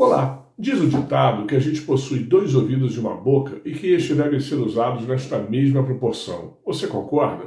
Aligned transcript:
Olá! 0.00 0.46
Diz 0.56 0.80
o 0.80 0.86
ditado 0.86 1.44
que 1.44 1.56
a 1.56 1.58
gente 1.58 1.82
possui 1.82 2.20
dois 2.20 2.54
ouvidos 2.54 2.94
e 2.94 3.00
uma 3.00 3.16
boca 3.16 3.60
e 3.64 3.72
que 3.72 3.88
estes 3.88 4.16
devem 4.16 4.38
ser 4.38 4.54
usados 4.54 5.04
nesta 5.04 5.40
mesma 5.40 5.82
proporção. 5.82 6.56
Você 6.64 6.86
concorda? 6.86 7.46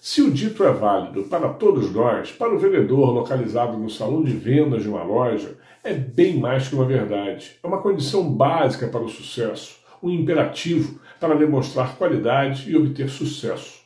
Se 0.00 0.20
o 0.20 0.32
dito 0.32 0.64
é 0.64 0.72
válido 0.72 1.22
para 1.22 1.50
todos 1.50 1.92
nós, 1.92 2.32
para 2.32 2.52
o 2.52 2.58
vendedor 2.58 3.12
localizado 3.12 3.78
no 3.78 3.88
salão 3.88 4.24
de 4.24 4.32
vendas 4.32 4.82
de 4.82 4.88
uma 4.88 5.04
loja, 5.04 5.56
é 5.84 5.94
bem 5.94 6.40
mais 6.40 6.66
que 6.66 6.74
uma 6.74 6.86
verdade. 6.86 7.56
É 7.62 7.66
uma 7.68 7.80
condição 7.80 8.28
básica 8.34 8.88
para 8.88 9.04
o 9.04 9.08
sucesso, 9.08 9.78
um 10.02 10.10
imperativo 10.10 10.98
para 11.20 11.36
demonstrar 11.36 11.96
qualidade 11.96 12.68
e 12.68 12.76
obter 12.76 13.08
sucesso. 13.08 13.85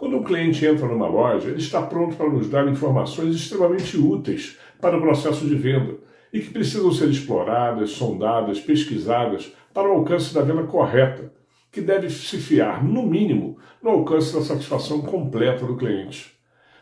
Quando 0.00 0.16
um 0.16 0.22
cliente 0.22 0.64
entra 0.64 0.88
numa 0.88 1.06
loja, 1.06 1.50
ele 1.50 1.58
está 1.58 1.82
pronto 1.82 2.16
para 2.16 2.30
nos 2.30 2.48
dar 2.48 2.66
informações 2.66 3.34
extremamente 3.34 3.98
úteis 3.98 4.56
para 4.80 4.96
o 4.96 5.00
processo 5.02 5.46
de 5.46 5.54
venda 5.54 5.98
e 6.32 6.40
que 6.40 6.48
precisam 6.48 6.90
ser 6.90 7.10
exploradas, 7.10 7.90
sondadas, 7.90 8.58
pesquisadas 8.58 9.52
para 9.74 9.86
o 9.86 9.92
alcance 9.92 10.32
da 10.32 10.40
venda 10.40 10.62
correta, 10.62 11.30
que 11.70 11.82
deve 11.82 12.08
se 12.08 12.38
fiar, 12.38 12.82
no 12.82 13.02
mínimo, 13.02 13.58
no 13.82 13.90
alcance 13.90 14.32
da 14.32 14.40
satisfação 14.40 15.02
completa 15.02 15.66
do 15.66 15.76
cliente. 15.76 16.32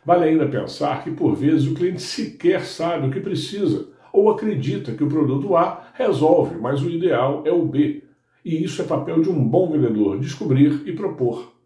Vale 0.06 0.26
ainda 0.26 0.46
pensar 0.46 1.02
que, 1.02 1.10
por 1.10 1.34
vezes, 1.34 1.66
o 1.66 1.74
cliente 1.74 2.00
sequer 2.00 2.64
sabe 2.64 3.08
o 3.08 3.10
que 3.10 3.18
precisa 3.18 3.88
ou 4.12 4.30
acredita 4.30 4.92
que 4.92 5.02
o 5.02 5.08
produto 5.08 5.56
A 5.56 5.88
resolve, 5.94 6.56
mas 6.60 6.80
o 6.84 6.88
ideal 6.88 7.42
é 7.44 7.50
o 7.50 7.66
B. 7.66 8.04
E 8.44 8.62
isso 8.62 8.80
é 8.80 8.84
papel 8.84 9.20
de 9.20 9.28
um 9.28 9.42
bom 9.42 9.72
vendedor, 9.72 10.20
descobrir 10.20 10.84
e 10.86 10.92
propor. 10.92 11.57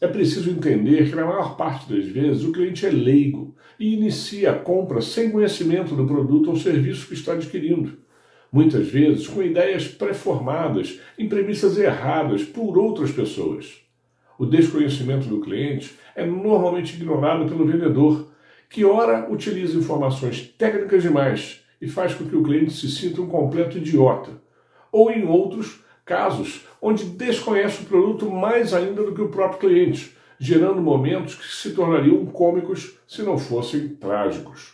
É 0.00 0.06
preciso 0.06 0.50
entender 0.50 1.10
que, 1.10 1.16
na 1.16 1.26
maior 1.26 1.56
parte 1.56 1.92
das 1.92 2.04
vezes, 2.06 2.44
o 2.44 2.52
cliente 2.52 2.86
é 2.86 2.90
leigo 2.90 3.56
e 3.80 3.94
inicia 3.94 4.52
a 4.52 4.58
compra 4.58 5.00
sem 5.00 5.30
conhecimento 5.30 5.94
do 5.96 6.06
produto 6.06 6.50
ou 6.50 6.56
serviço 6.56 7.08
que 7.08 7.14
está 7.14 7.32
adquirindo. 7.32 7.98
Muitas 8.50 8.86
vezes 8.86 9.26
com 9.26 9.42
ideias 9.42 9.88
pré-formadas, 9.88 11.00
em 11.18 11.28
premissas 11.28 11.76
erradas 11.76 12.44
por 12.44 12.78
outras 12.78 13.10
pessoas. 13.10 13.82
O 14.38 14.46
desconhecimento 14.46 15.26
do 15.26 15.40
cliente 15.40 15.92
é 16.14 16.24
normalmente 16.24 16.94
ignorado 16.94 17.48
pelo 17.48 17.66
vendedor, 17.66 18.30
que 18.70 18.84
ora 18.84 19.28
utiliza 19.30 19.76
informações 19.76 20.46
técnicas 20.56 21.02
demais 21.02 21.60
e 21.82 21.88
faz 21.88 22.14
com 22.14 22.24
que 22.24 22.36
o 22.36 22.42
cliente 22.42 22.72
se 22.72 22.88
sinta 22.88 23.20
um 23.20 23.26
completo 23.26 23.78
idiota, 23.78 24.30
ou 24.92 25.10
em 25.10 25.26
outros, 25.26 25.82
casos 26.08 26.66
onde 26.80 27.04
desconhece 27.04 27.82
o 27.82 27.84
produto 27.84 28.30
mais 28.30 28.72
ainda 28.72 29.02
do 29.04 29.14
que 29.14 29.20
o 29.20 29.28
próprio 29.28 29.60
cliente, 29.60 30.16
gerando 30.40 30.80
momentos 30.80 31.34
que 31.34 31.46
se 31.46 31.74
tornariam 31.74 32.24
cômicos 32.24 32.98
se 33.06 33.22
não 33.22 33.36
fossem 33.36 33.88
trágicos. 33.88 34.72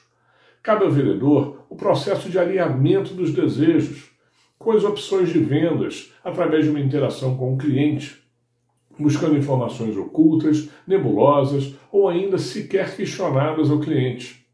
Cabe 0.62 0.84
ao 0.84 0.92
vendedor 0.92 1.66
o 1.68 1.74
processo 1.74 2.30
de 2.30 2.38
alinhamento 2.38 3.12
dos 3.12 3.32
desejos 3.32 4.10
com 4.56 4.70
as 4.70 4.84
opções 4.84 5.30
de 5.30 5.40
vendas 5.40 6.12
através 6.22 6.64
de 6.64 6.70
uma 6.70 6.80
interação 6.80 7.36
com 7.36 7.55
o 7.55 7.58
cliente, 7.58 8.22
buscando 8.96 9.36
informações 9.36 9.96
ocultas, 9.96 10.68
nebulosas 10.86 11.74
ou 11.90 12.08
ainda 12.08 12.38
sequer 12.38 12.94
questionadas 12.94 13.70
ao 13.70 13.80
cliente. 13.80 14.46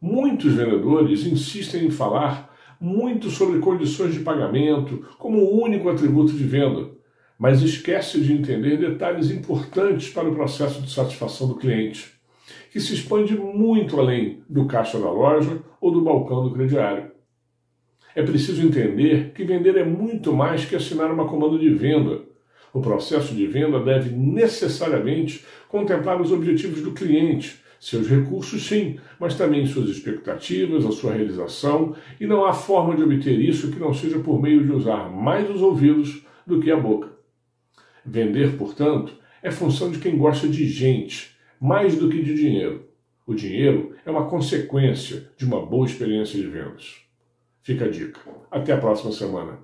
Muitos 0.00 0.52
vendedores 0.52 1.24
insistem 1.24 1.86
em 1.86 1.90
falar 1.90 2.53
muito 2.80 3.30
sobre 3.30 3.60
condições 3.60 4.14
de 4.14 4.20
pagamento 4.20 5.06
como 5.18 5.38
o 5.38 5.62
único 5.62 5.88
atributo 5.88 6.32
de 6.32 6.44
venda, 6.44 6.90
mas 7.38 7.62
esquece 7.62 8.20
de 8.20 8.32
entender 8.32 8.78
detalhes 8.78 9.30
importantes 9.30 10.08
para 10.10 10.28
o 10.28 10.34
processo 10.34 10.80
de 10.80 10.90
satisfação 10.90 11.48
do 11.48 11.56
cliente, 11.56 12.12
que 12.70 12.80
se 12.80 12.94
expande 12.94 13.36
muito 13.36 13.98
além 13.98 14.42
do 14.48 14.66
caixa 14.66 14.98
da 14.98 15.10
loja 15.10 15.62
ou 15.80 15.90
do 15.90 16.00
balcão 16.00 16.44
do 16.44 16.52
crediário. 16.52 17.10
É 18.14 18.22
preciso 18.22 18.64
entender 18.64 19.32
que 19.32 19.44
vender 19.44 19.76
é 19.76 19.84
muito 19.84 20.32
mais 20.32 20.64
que 20.64 20.76
assinar 20.76 21.10
uma 21.10 21.26
comanda 21.26 21.58
de 21.58 21.68
venda. 21.70 22.22
O 22.72 22.80
processo 22.80 23.34
de 23.34 23.46
venda 23.46 23.80
deve 23.80 24.10
necessariamente 24.10 25.44
contemplar 25.68 26.20
os 26.20 26.30
objetivos 26.30 26.80
do 26.80 26.92
cliente, 26.92 27.60
seus 27.84 28.08
recursos, 28.08 28.66
sim, 28.66 28.98
mas 29.20 29.36
também 29.36 29.66
suas 29.66 29.90
expectativas, 29.90 30.86
a 30.86 30.90
sua 30.90 31.12
realização, 31.12 31.94
e 32.18 32.26
não 32.26 32.46
há 32.46 32.52
forma 32.54 32.96
de 32.96 33.02
obter 33.02 33.38
isso 33.38 33.70
que 33.70 33.78
não 33.78 33.92
seja 33.92 34.18
por 34.20 34.40
meio 34.40 34.64
de 34.64 34.72
usar 34.72 35.10
mais 35.10 35.50
os 35.50 35.60
ouvidos 35.60 36.24
do 36.46 36.60
que 36.60 36.70
a 36.70 36.76
boca. 36.76 37.10
Vender, 38.04 38.56
portanto, 38.56 39.12
é 39.42 39.50
função 39.50 39.90
de 39.90 39.98
quem 39.98 40.16
gosta 40.16 40.48
de 40.48 40.66
gente, 40.66 41.36
mais 41.60 41.94
do 41.94 42.08
que 42.08 42.22
de 42.22 42.34
dinheiro. 42.34 42.86
O 43.26 43.34
dinheiro 43.34 43.94
é 44.04 44.10
uma 44.10 44.28
consequência 44.28 45.30
de 45.36 45.44
uma 45.44 45.64
boa 45.64 45.86
experiência 45.86 46.40
de 46.40 46.46
vendas. 46.46 47.02
Fica 47.62 47.84
a 47.84 47.88
dica. 47.88 48.20
Até 48.50 48.72
a 48.72 48.78
próxima 48.78 49.12
semana. 49.12 49.58